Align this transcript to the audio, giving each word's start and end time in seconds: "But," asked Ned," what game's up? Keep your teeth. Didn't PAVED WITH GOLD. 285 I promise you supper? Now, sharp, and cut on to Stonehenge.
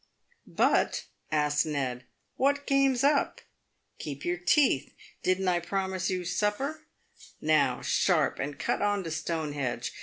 "But," 0.67 1.03
asked 1.31 1.63
Ned," 1.63 2.05
what 2.35 2.65
game's 2.65 3.03
up? 3.03 3.39
Keep 3.99 4.25
your 4.25 4.37
teeth. 4.39 4.95
Didn't 5.21 5.45
PAVED 5.45 5.65
WITH 5.65 5.69
GOLD. 5.69 5.69
285 5.69 5.69
I 5.69 5.69
promise 5.69 6.09
you 6.09 6.25
supper? 6.25 6.81
Now, 7.39 7.81
sharp, 7.83 8.39
and 8.39 8.57
cut 8.57 8.81
on 8.81 9.03
to 9.03 9.11
Stonehenge. 9.11 9.91